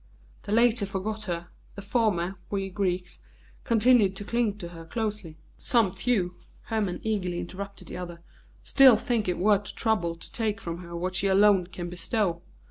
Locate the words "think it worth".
8.97-9.65